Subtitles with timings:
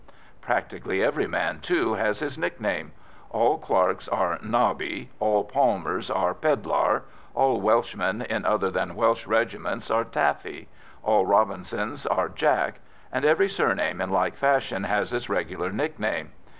[0.41, 2.91] Practically every man, too, has his nickname:
[3.29, 7.03] all Clarkes are "Nobby," all Palmers are "Pedlar,"
[7.35, 10.67] all Welshmen in other than Welsh regiments are "Taffy,"
[11.03, 12.79] all Robinsons are "Jack,"
[13.11, 16.31] and every surname in like fashion has its regular nickname.